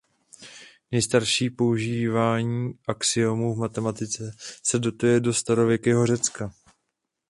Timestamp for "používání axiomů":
1.49-3.53